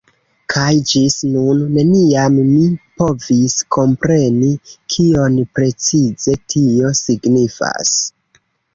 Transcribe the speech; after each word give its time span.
Kaj 0.51 0.69
ĝis 0.91 1.17
nun 1.33 1.61
neniam 1.75 2.39
mi 2.47 2.65
povis 3.03 3.57
kompreni 3.79 4.51
kion 4.97 5.41
precize 5.61 6.39
tio 6.55 6.95
signifas. 7.07 7.99